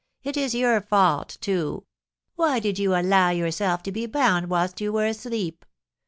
It 0.23 0.35
is 0.35 0.55
your 0.55 0.81
fault, 0.81 1.37
too; 1.41 1.85
why 2.35 2.57
did 2.59 2.79
you 2.79 2.95
allow 2.95 3.29
yourself 3.29 3.83
to 3.83 3.91
be 3.91 4.07
bound 4.07 4.49
whilst 4.49 4.81
you 4.81 4.91
were 4.91 5.05
asleep? 5.05 5.63